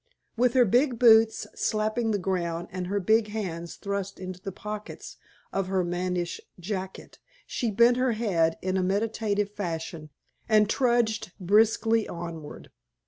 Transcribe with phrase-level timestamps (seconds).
[0.35, 5.17] With her big boots slapping the ground and her big hands thrust into the pockets
[5.53, 10.09] of her mannish jacket, she bent her head in a meditative fashion
[10.49, 12.71] and trudged briskly onward.